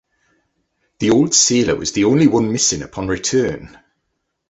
The 0.97 1.11
old 1.11 1.35
sailor 1.35 1.75
was 1.75 1.91
the 1.91 2.05
only 2.05 2.25
one 2.25 2.51
missing 2.51 2.81
upon 2.81 3.07
return! 3.07 3.77